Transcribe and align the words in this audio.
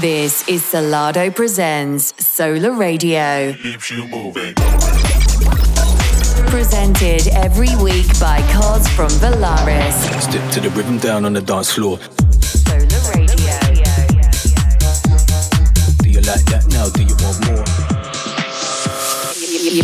This 0.00 0.46
is 0.48 0.60
Solardo 0.62 1.32
Presents 1.34 2.12
Solar 2.24 2.72
Radio. 2.72 3.52
Keeps 3.52 3.90
you 3.92 4.06
moving. 4.08 4.54
Presented 6.50 7.28
every 7.28 7.74
week 7.76 8.06
by 8.18 8.40
Cos 8.52 8.88
from 8.88 9.08
Valaris. 9.22 9.94
Step 10.20 10.52
to 10.52 10.60
the 10.60 10.70
rhythm 10.70 10.98
down 10.98 11.24
on 11.24 11.32
the 11.32 11.40
dance 11.40 11.72
floor. 11.72 11.98
Solar 12.40 13.14
Radio. 13.14 13.58
Do 16.02 16.10
you 16.10 16.20
like 16.22 16.44
that 16.46 16.66
now? 16.70 16.88
Do 16.90 17.02
you 17.04 17.14
want 17.22 17.46
more? 17.46 17.64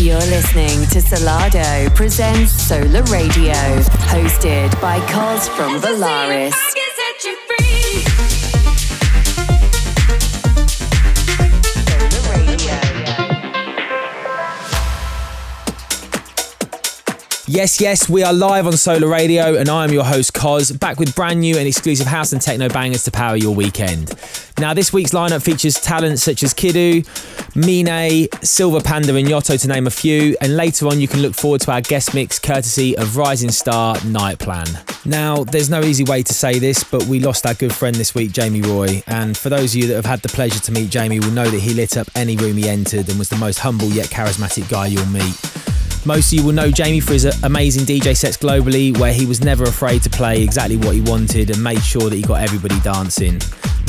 You're 0.01 0.19
listening 0.19 0.87
to 0.89 0.99
Solardo 1.01 1.95
Presents 1.95 2.53
Solar 2.53 3.03
Radio. 3.05 3.55
Hosted 4.11 4.79
by 4.81 4.99
Cos 5.11 5.49
from 5.49 5.81
Valaris. 5.81 6.70
Yes, 17.53 17.81
yes, 17.81 18.09
we 18.09 18.23
are 18.23 18.33
live 18.33 18.69
on 18.69 18.75
Solar 18.75 19.09
Radio, 19.09 19.57
and 19.57 19.69
I 19.69 19.83
am 19.83 19.93
your 19.93 20.05
host, 20.05 20.35
Cos, 20.35 20.71
back 20.71 21.01
with 21.01 21.17
brand 21.17 21.41
new 21.41 21.57
and 21.57 21.67
exclusive 21.67 22.07
house 22.07 22.33
and 22.33 22.41
techno 22.41 22.69
bangers 22.69 23.03
to 23.03 23.11
power 23.11 23.35
your 23.35 23.53
weekend. 23.53 24.15
Now, 24.57 24.73
this 24.73 24.93
week's 24.93 25.11
lineup 25.11 25.43
features 25.43 25.75
talents 25.75 26.23
such 26.23 26.45
as 26.45 26.55
Kidu, 26.55 27.03
Mine, 27.57 28.29
Silver 28.41 28.81
Panda, 28.81 29.17
and 29.17 29.27
Yotto, 29.27 29.61
to 29.61 29.67
name 29.67 29.89
a 29.89 29.91
few, 29.91 30.37
and 30.41 30.57
later 30.57 30.87
on, 30.87 31.01
you 31.01 31.09
can 31.09 31.23
look 31.23 31.35
forward 31.35 31.61
to 31.63 31.73
our 31.73 31.81
guest 31.81 32.15
mix 32.15 32.39
courtesy 32.39 32.97
of 32.97 33.17
Rising 33.17 33.51
Star 33.51 33.97
Night 34.05 34.39
Plan. 34.39 34.69
Now, 35.05 35.43
there's 35.43 35.69
no 35.69 35.83
easy 35.83 36.05
way 36.05 36.23
to 36.23 36.33
say 36.33 36.61
this, 36.61 36.85
but 36.85 37.03
we 37.07 37.19
lost 37.19 37.47
our 37.47 37.55
good 37.55 37.75
friend 37.75 37.97
this 37.97 38.15
week, 38.15 38.31
Jamie 38.31 38.63
Roy, 38.63 39.03
and 39.09 39.37
for 39.37 39.49
those 39.49 39.75
of 39.75 39.81
you 39.81 39.89
that 39.89 39.97
have 39.97 40.07
had 40.07 40.21
the 40.21 40.29
pleasure 40.29 40.61
to 40.61 40.71
meet 40.71 40.89
Jamie 40.89 41.19
will 41.19 41.33
know 41.33 41.51
that 41.51 41.59
he 41.59 41.75
lit 41.75 41.97
up 41.97 42.07
any 42.15 42.37
room 42.37 42.57
he 42.59 42.69
entered 42.69 43.09
and 43.09 43.19
was 43.19 43.29
the 43.29 43.39
most 43.39 43.59
humble 43.59 43.89
yet 43.89 44.07
charismatic 44.07 44.71
guy 44.71 44.87
you'll 44.87 45.05
meet. 45.07 45.80
Most 46.07 46.33
of 46.33 46.39
you 46.39 46.47
will 46.47 46.55
know 46.55 46.71
Jamie 46.71 47.01
for 47.01 47.13
his 47.13 47.27
amazing 47.45 47.85
DJ 47.85 48.17
sets 48.17 48.39
globally, 48.39 48.97
where 48.99 49.13
he 49.13 49.27
was 49.27 49.45
never 49.45 49.65
afraid 49.65 50.03
to 50.03 50.11
play 50.11 50.43
exactly 50.43 50.77
what 50.79 50.95
he 50.95 51.03
wanted 51.03 51.51
and 51.51 51.63
made 51.63 51.83
sure 51.83 52.09
that 52.09 52.17
he 52.17 52.23
got 52.23 52.41
everybody 52.41 52.81
dancing. 52.81 53.39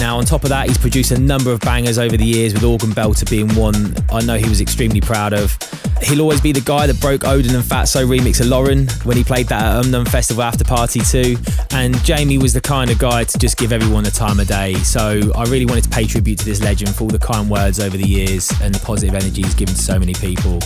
Now, 0.02 0.18
on 0.18 0.26
top 0.26 0.42
of 0.42 0.50
that, 0.50 0.68
he's 0.68 0.80
produced 0.80 1.12
a 1.12 1.20
number 1.20 1.52
of 1.52 1.60
bangers 1.60 2.00
over 2.00 2.18
the 2.18 2.26
years, 2.26 2.56
with 2.56 2.64
Organ 2.64 2.90
Belter 2.90 3.30
being 3.30 3.48
one 3.54 3.94
I 4.12 4.22
know 4.26 4.36
he 4.36 4.50
was 4.50 4.60
extremely 4.60 5.00
proud 5.00 5.32
of. 5.32 5.56
He'll 6.02 6.22
always 6.22 6.42
be 6.42 6.52
the 6.52 6.62
guy 6.62 6.88
that 6.88 7.00
broke 7.00 7.22
ODEN 7.24 7.54
and 7.54 7.64
Fatzo 7.64 8.08
remix 8.08 8.42
of 8.42 8.48
Lauren 8.48 8.88
when 9.04 9.16
he 9.16 9.24
played 9.24 9.48
that 9.50 9.62
at 9.62 9.86
Umnum 9.86 10.08
Festival 10.08 10.42
after 10.42 10.64
party 10.64 11.02
too. 11.02 11.38
And 11.70 12.04
Jamie 12.04 12.40
was 12.40 12.52
the 12.52 12.62
kind 12.62 12.90
of 12.90 12.98
guy 12.98 13.26
to 13.26 13.38
just 13.38 13.58
give 13.58 13.72
everyone 13.72 14.04
the 14.04 14.10
time 14.10 14.40
of 14.40 14.48
day. 14.48 14.74
So 14.74 15.32
I 15.36 15.44
really 15.44 15.68
wanted 15.68 15.84
to 15.84 15.92
pay 15.92 16.08
tribute 16.08 16.40
to 16.40 16.46
this 16.46 16.64
legend 16.64 16.96
for 16.96 17.04
all 17.04 17.10
the 17.12 17.20
kind 17.20 17.48
words 17.48 17.80
over 17.80 17.96
the 17.96 18.10
years 18.10 18.52
and 18.64 18.74
the 18.74 18.84
positive 18.84 19.14
energy 19.14 19.44
he's 19.44 19.54
given 19.54 19.76
to 19.76 19.82
so 19.82 20.00
many 20.00 20.16
people. 20.16 20.60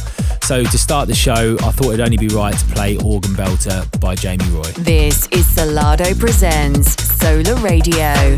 So 0.44 0.64
to 0.64 0.77
start 0.77 1.09
the 1.09 1.16
show, 1.16 1.58
I 1.61 1.72
thought 1.72 1.88
it'd 1.88 1.99
only 1.99 2.16
be 2.16 2.30
right 2.30 2.58
to 2.58 2.66
play 2.67 2.95
Organ 3.03 3.31
Belter 3.31 3.99
by 3.99 4.16
Jamie 4.16 4.45
Roy. 4.52 4.72
This 4.77 5.27
is 5.27 5.45
Solardo 5.45 6.17
Presents 6.17 6.95
Solar 7.20 7.55
Radio. 7.55 8.38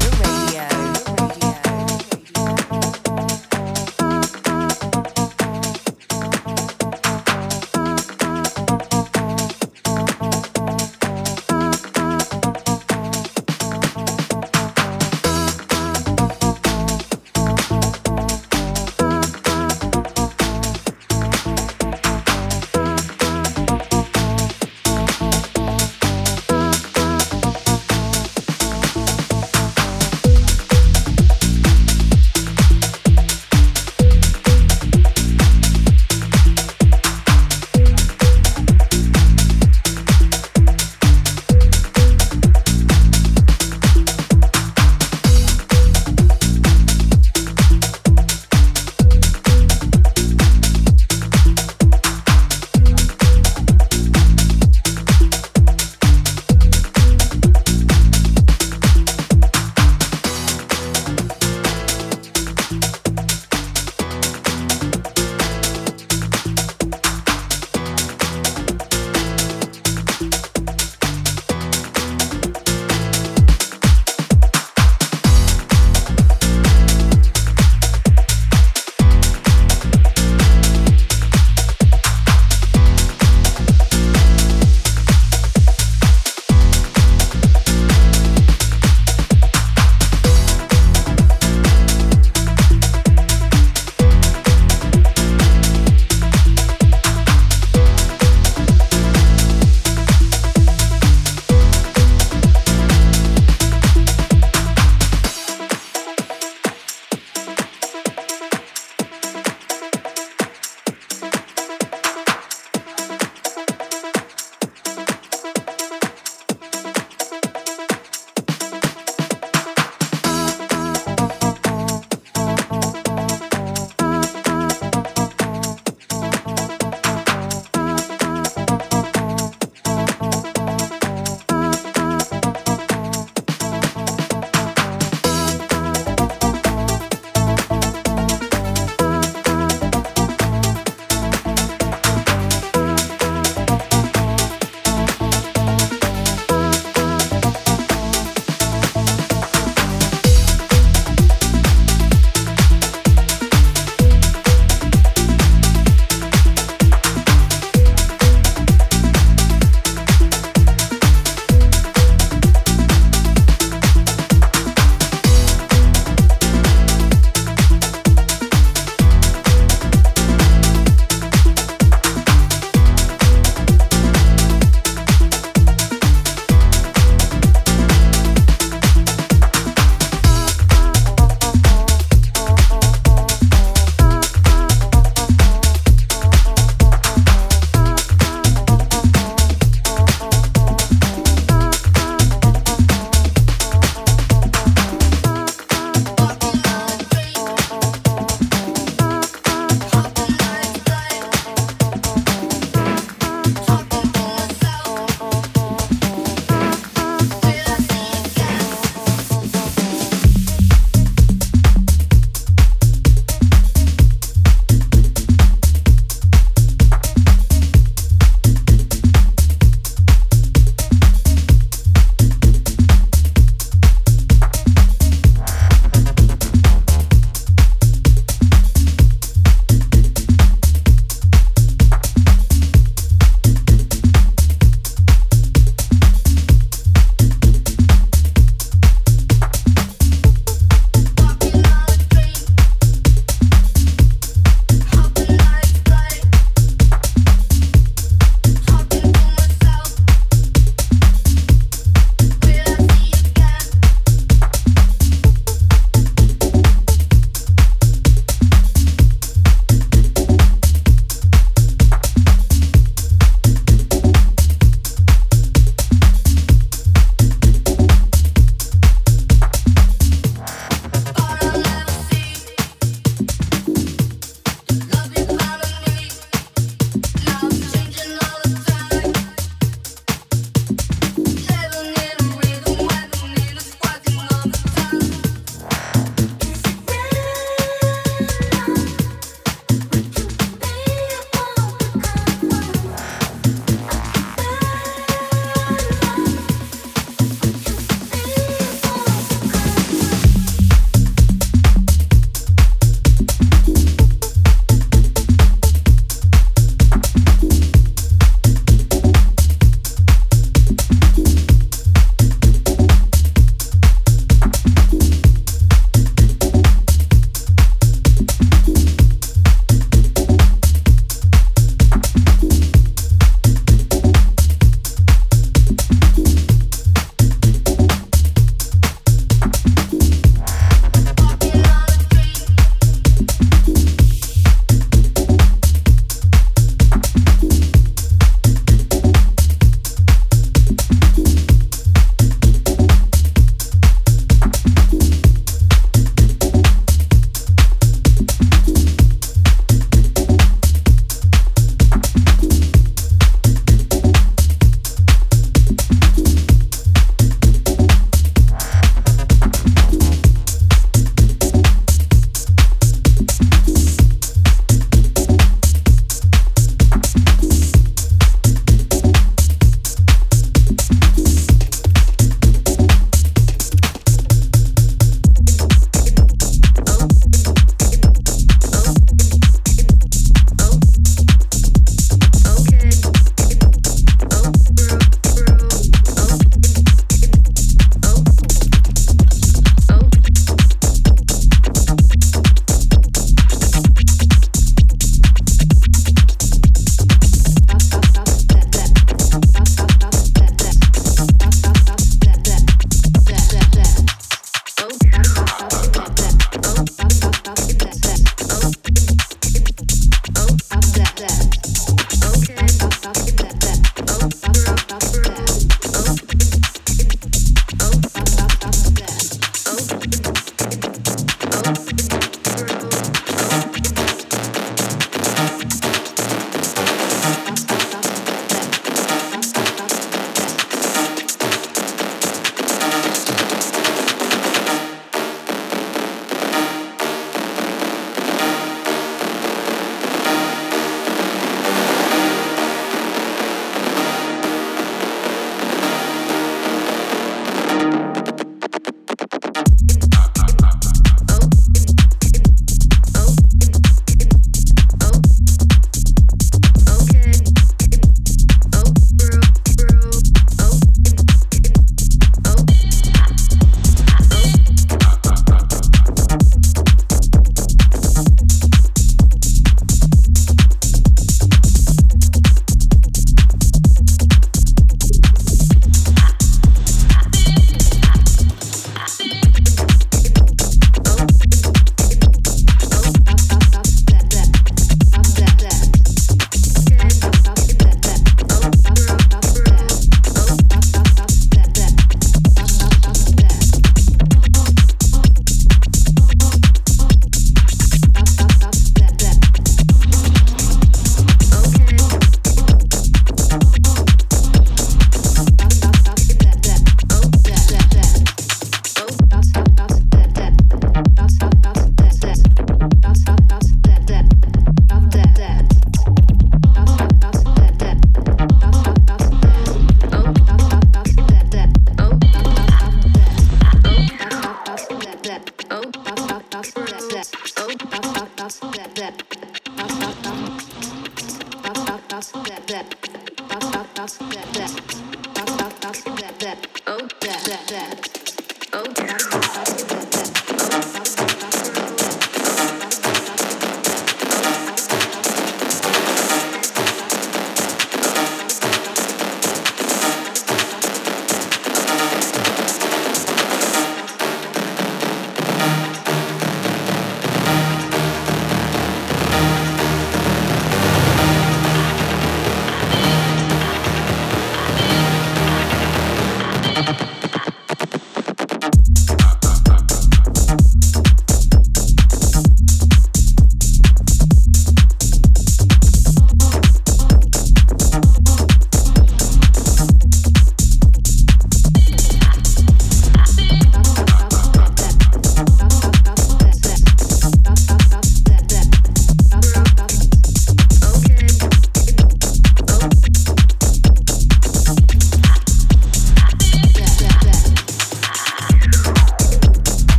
Keeps 1.18 1.67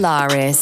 Polaris. 0.00 0.59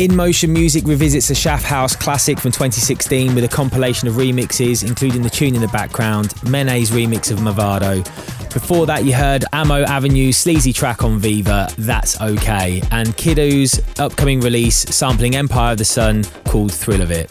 In 0.00 0.16
Motion 0.16 0.50
Music 0.50 0.86
revisits 0.86 1.28
a 1.28 1.34
Shaft 1.34 1.66
House 1.66 1.94
classic 1.94 2.40
from 2.40 2.52
2016 2.52 3.34
with 3.34 3.44
a 3.44 3.48
compilation 3.48 4.08
of 4.08 4.14
remixes, 4.14 4.82
including 4.82 5.20
the 5.20 5.28
tune 5.28 5.54
in 5.54 5.60
the 5.60 5.68
background, 5.68 6.32
Mene's 6.48 6.90
remix 6.90 7.30
of 7.30 7.40
Mavado. 7.40 8.02
Before 8.50 8.86
that, 8.86 9.04
you 9.04 9.12
heard 9.12 9.44
Ammo 9.52 9.84
Avenue's 9.84 10.38
sleazy 10.38 10.72
track 10.72 11.04
on 11.04 11.18
Viva, 11.18 11.68
That's 11.76 12.18
Okay, 12.18 12.80
and 12.90 13.14
Kiddo's 13.18 13.78
upcoming 13.98 14.40
release 14.40 14.78
sampling 14.84 15.36
Empire 15.36 15.72
of 15.72 15.78
the 15.78 15.84
Sun 15.84 16.24
called 16.46 16.72
Thrill 16.72 17.02
of 17.02 17.10
It. 17.10 17.30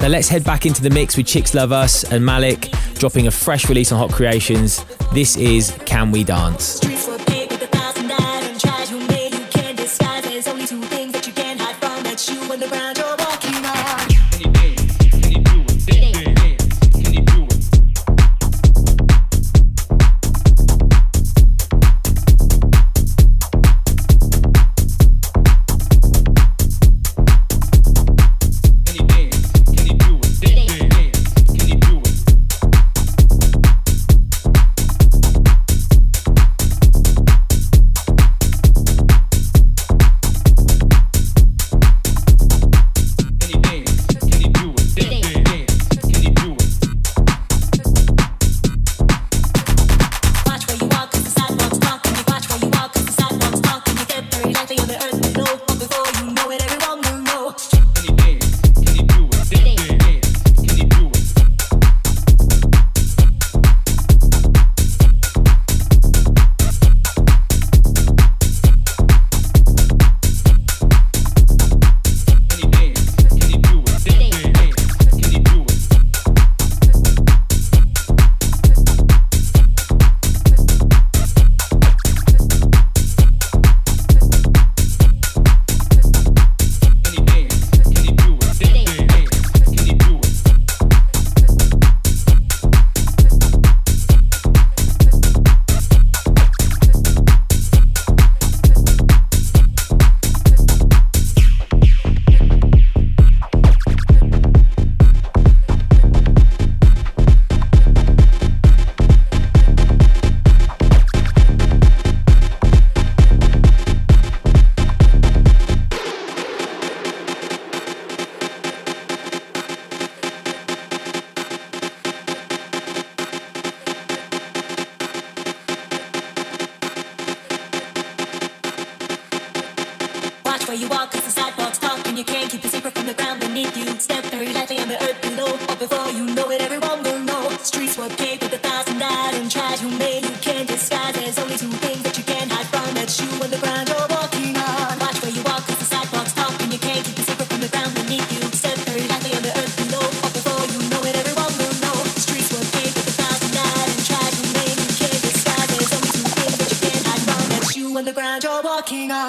Now 0.00 0.08
let's 0.08 0.28
head 0.28 0.42
back 0.42 0.66
into 0.66 0.82
the 0.82 0.90
mix 0.90 1.16
with 1.16 1.28
Chicks 1.28 1.54
Luv 1.54 1.70
Us 1.70 2.02
and 2.02 2.26
Malik 2.26 2.68
dropping 2.94 3.28
a 3.28 3.30
fresh 3.30 3.68
release 3.68 3.92
on 3.92 3.98
Hot 4.00 4.10
Creations. 4.10 4.84
This 5.14 5.36
is 5.36 5.70
Can 5.86 6.10
We 6.10 6.24
Dance? 6.24 6.80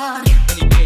amor. 0.10 0.79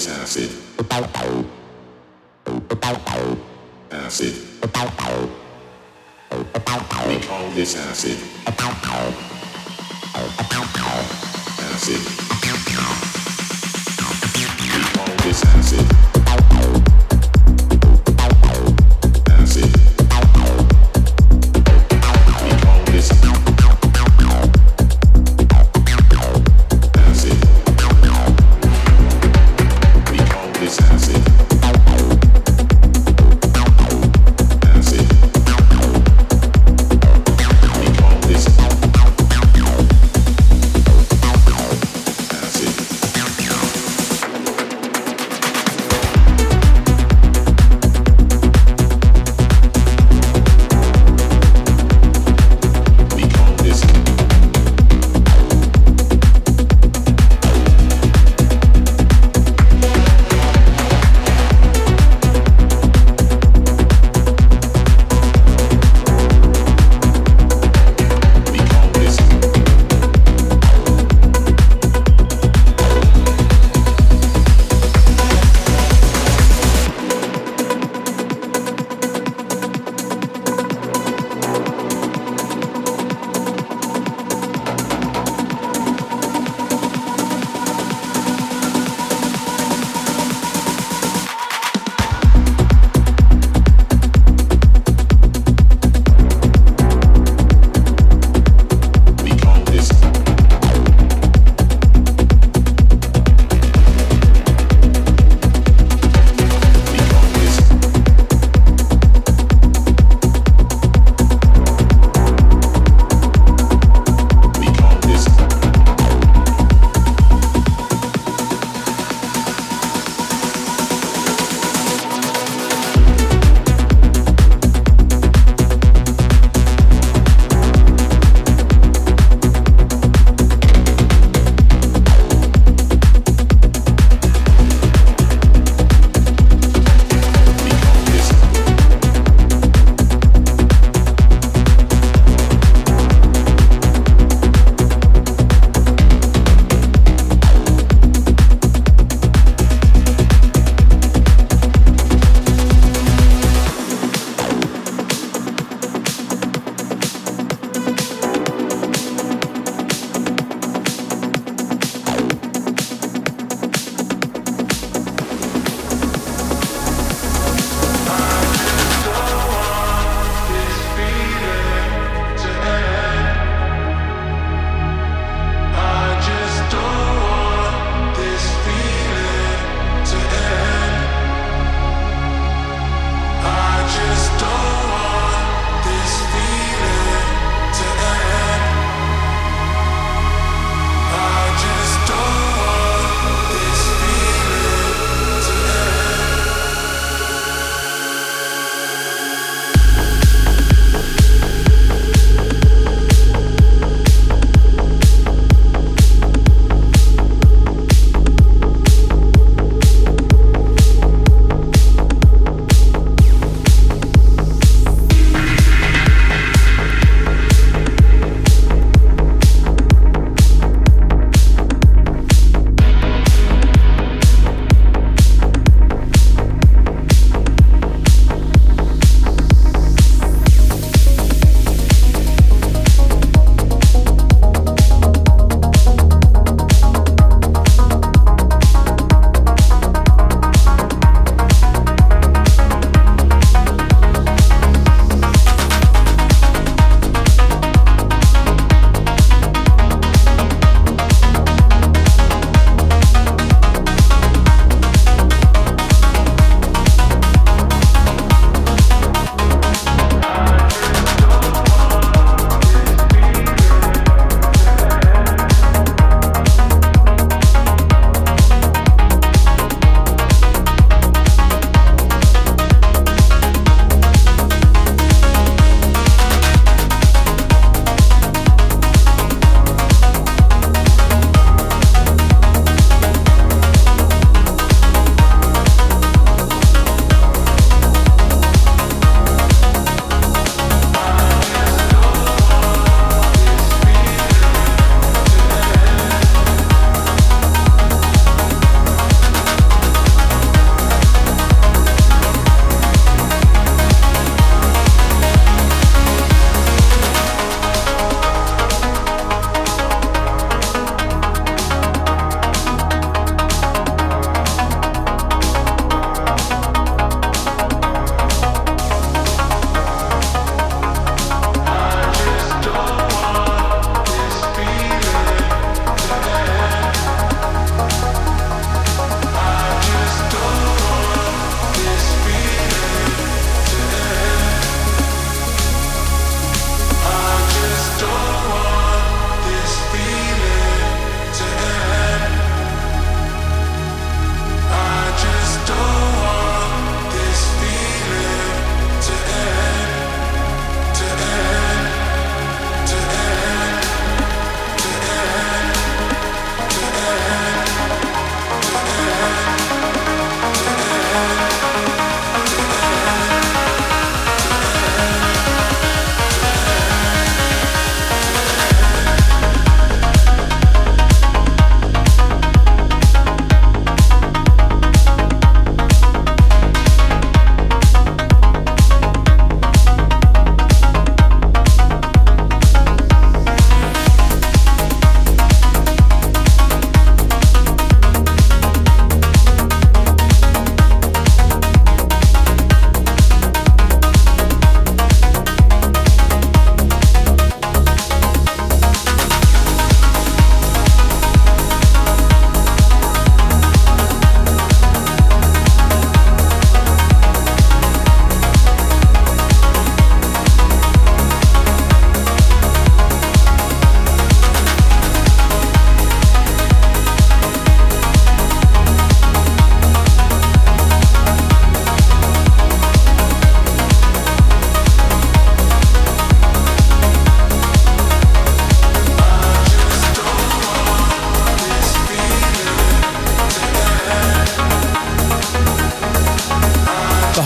This 0.00 0.08
acid. 0.08 0.50
Acid. 3.90 4.34
We 7.08 7.20
call 7.20 7.50
this 7.50 7.76
acid. 7.76 8.16
Acid. 11.60 12.00
We 14.72 14.80
call 14.94 15.16
this 15.18 15.44
acid. 15.44 15.89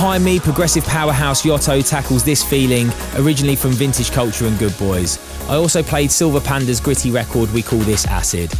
Behind 0.05 0.23
me, 0.23 0.39
progressive 0.39 0.85
powerhouse 0.85 1.45
Yotto 1.45 1.83
tackles 1.83 2.23
this 2.23 2.45
feeling, 2.45 2.91
originally 3.17 3.57
from 3.57 3.71
Vintage 3.71 4.13
Culture 4.13 4.47
and 4.47 4.59
Good 4.59 4.77
Boys. 4.77 5.19
I 5.49 5.55
also 5.55 5.83
played 5.83 6.13
Silver 6.13 6.43
Panda's 6.43 6.79
gritty 6.79 7.11
record, 7.11 7.51
we 7.55 7.63
call 7.63 7.79
this 7.79 8.05
Acid. 8.05 8.53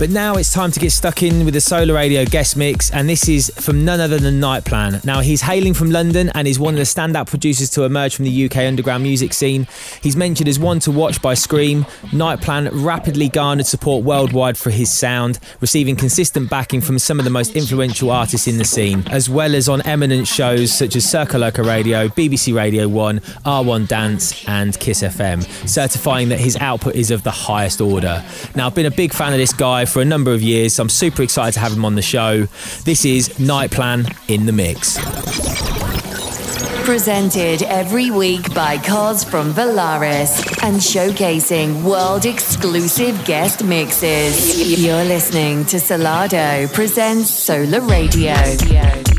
But 0.00 0.08
now 0.08 0.36
it's 0.36 0.50
time 0.50 0.70
to 0.70 0.80
get 0.80 0.92
stuck 0.92 1.22
in 1.22 1.44
with 1.44 1.52
the 1.52 1.60
Solar 1.60 1.92
Radio 1.92 2.24
guest 2.24 2.56
mix, 2.56 2.90
and 2.90 3.06
this 3.06 3.28
is 3.28 3.52
from 3.56 3.84
none 3.84 4.00
other 4.00 4.16
than 4.16 4.40
Nightplan. 4.40 5.04
Now, 5.04 5.20
he's 5.20 5.42
hailing 5.42 5.74
from 5.74 5.90
London 5.90 6.30
and 6.34 6.48
is 6.48 6.58
one 6.58 6.72
of 6.72 6.78
the 6.78 6.84
standout 6.84 7.26
producers 7.26 7.68
to 7.70 7.82
emerge 7.82 8.16
from 8.16 8.24
the 8.24 8.46
UK 8.46 8.56
underground 8.60 9.02
music 9.02 9.34
scene. 9.34 9.66
He's 10.02 10.16
mentioned 10.16 10.48
as 10.48 10.58
one 10.58 10.78
to 10.80 10.90
watch 10.90 11.20
by 11.20 11.34
Skream. 11.34 11.82
Nightplan 12.12 12.70
rapidly 12.72 13.28
garnered 13.28 13.66
support 13.66 14.02
worldwide 14.02 14.56
for 14.56 14.70
his 14.70 14.90
sound, 14.90 15.38
receiving 15.60 15.96
consistent 15.96 16.48
backing 16.48 16.80
from 16.80 16.98
some 16.98 17.18
of 17.18 17.26
the 17.26 17.30
most 17.30 17.54
influential 17.54 18.10
artists 18.10 18.48
in 18.48 18.56
the 18.56 18.64
scene, 18.64 19.04
as 19.10 19.28
well 19.28 19.54
as 19.54 19.68
on 19.68 19.82
eminent 19.82 20.26
shows 20.26 20.72
such 20.72 20.96
as 20.96 21.04
Circoloco 21.04 21.62
Radio, 21.62 22.08
BBC 22.08 22.54
Radio 22.54 22.88
1, 22.88 23.20
R1 23.20 23.86
Dance, 23.86 24.48
and 24.48 24.80
Kiss 24.80 25.02
FM, 25.02 25.42
certifying 25.68 26.30
that 26.30 26.40
his 26.40 26.56
output 26.56 26.94
is 26.94 27.10
of 27.10 27.22
the 27.22 27.30
highest 27.30 27.82
order. 27.82 28.24
Now, 28.54 28.66
I've 28.66 28.74
been 28.74 28.86
a 28.86 28.90
big 28.90 29.12
fan 29.12 29.34
of 29.34 29.38
this 29.38 29.52
guy 29.52 29.84
for 29.90 30.00
a 30.00 30.04
number 30.04 30.32
of 30.32 30.42
years, 30.42 30.74
so 30.74 30.82
I'm 30.82 30.88
super 30.88 31.22
excited 31.22 31.54
to 31.54 31.60
have 31.60 31.72
him 31.72 31.84
on 31.84 31.94
the 31.94 32.02
show. 32.02 32.46
This 32.84 33.04
is 33.04 33.38
Night 33.38 33.70
Plan 33.70 34.06
in 34.28 34.46
the 34.46 34.52
Mix. 34.52 34.98
Presented 36.84 37.62
every 37.62 38.10
week 38.10 38.52
by 38.54 38.78
Cos 38.78 39.22
from 39.22 39.52
Valaris 39.52 40.40
and 40.62 40.76
showcasing 40.76 41.82
world 41.84 42.26
exclusive 42.26 43.24
guest 43.24 43.62
mixes. 43.62 44.80
You're 44.82 45.04
listening 45.04 45.64
to 45.66 45.76
Solardo 45.76 46.72
presents 46.72 47.30
Solar 47.30 47.80
Radio. 47.82 49.09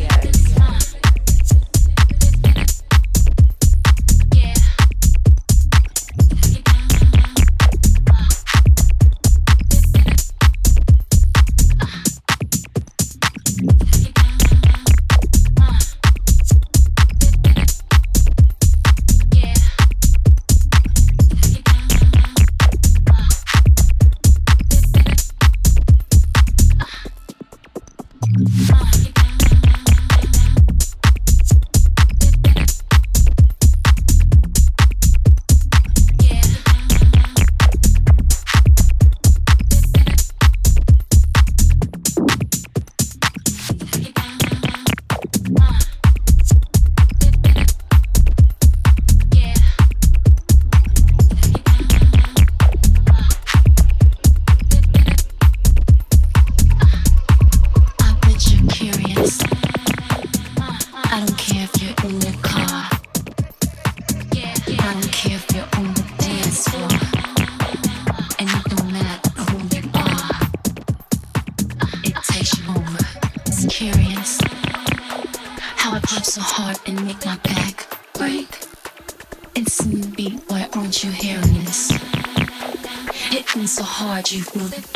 Rádio 84.22 84.46
Clube. 84.46 84.91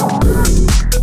You. 0.00 0.97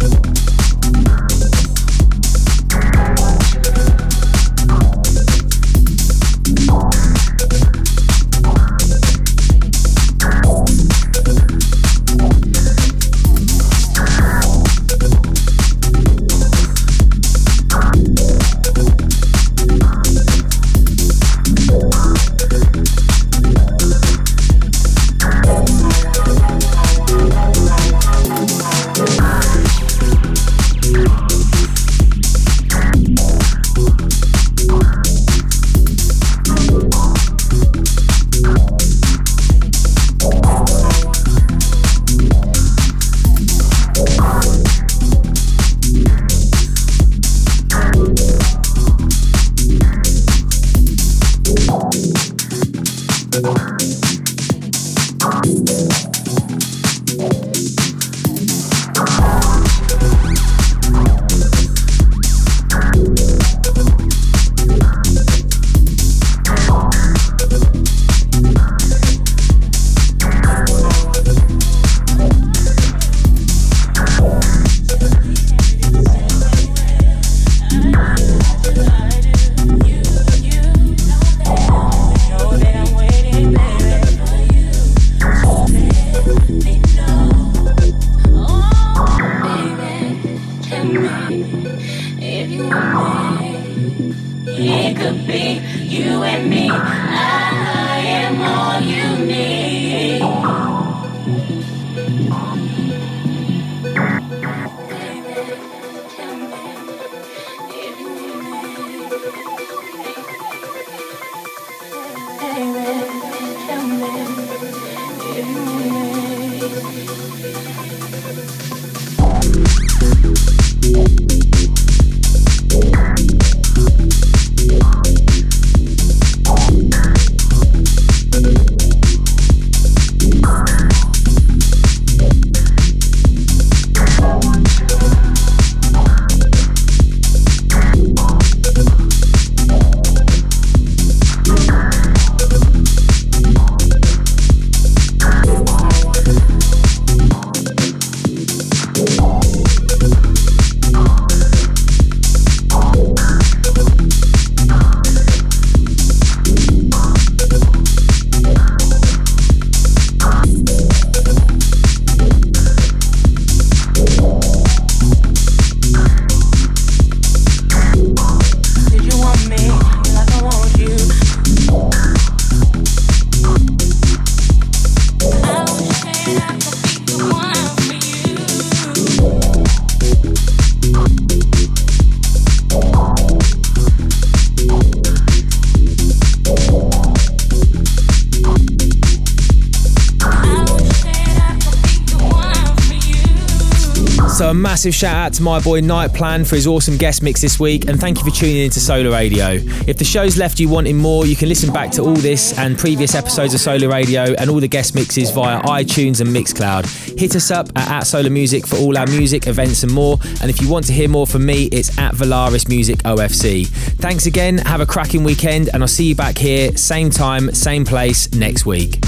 Massive 194.86 195.00
shout 195.00 195.16
out 195.16 195.34
to 195.34 195.42
my 195.42 195.60
boy 195.60 195.80
Night 195.80 196.14
Plan 196.14 196.46
for 196.46 196.56
his 196.56 196.68
awesome 196.68 196.96
guest 196.96 197.24
mix 197.24 197.42
this 197.42 197.60
week, 197.60 197.88
and 197.88 198.00
thank 198.00 198.20
you 198.20 198.24
for 198.24 198.30
tuning 198.30 198.58
into 198.58 198.80
Solar 198.80 199.10
Radio. 199.10 199.54
If 199.88 199.98
the 199.98 200.04
show's 200.04 200.38
left 200.38 200.60
you 200.60 200.70
wanting 200.70 200.96
more, 200.96 201.26
you 201.26 201.36
can 201.36 201.50
listen 201.50 201.74
back 201.74 201.90
to 201.94 202.04
all 202.04 202.14
this 202.14 202.56
and 202.60 202.78
previous 202.78 203.16
episodes 203.16 203.56
of 203.56 203.62
Solar 203.62 203.90
Radio 203.90 204.36
and 204.38 204.48
all 204.48 204.60
the 204.60 204.68
guest 204.68 204.94
mixes 204.94 205.32
via 205.32 205.60
iTunes 205.64 206.22
and 206.22 206.30
Mixcloud. 206.30 207.18
Hit 207.18 207.36
us 207.36 207.50
up 207.50 207.68
at, 207.76 207.90
at 207.90 208.00
Solar 208.02 208.30
Music 208.30 208.68
for 208.68 208.76
all 208.76 208.96
our 208.96 209.08
music, 209.08 209.48
events, 209.48 209.82
and 209.82 209.92
more. 209.92 210.20
And 210.40 210.52
if 210.52 210.62
you 210.62 210.70
want 210.70 210.86
to 210.86 210.94
hear 210.94 211.10
more 211.10 211.26
from 211.26 211.48
me, 211.48 211.64
it's 211.72 211.98
at 211.98 212.14
Valaris 212.14 212.70
Music 212.70 213.00
OFC. 213.00 213.66
Thanks 213.98 214.28
again, 214.28 214.60
have 214.60 214.82
a 214.82 214.86
cracking 214.86 215.24
weekend, 215.24 215.70
and 215.74 215.82
I'll 215.82 215.88
see 215.88 216.10
you 216.10 216.16
back 216.16 216.38
here, 216.38 216.78
same 216.78 217.10
time, 217.10 217.52
same 217.56 217.86
place 217.86 218.32
next 218.34 218.68
week. 218.68 219.05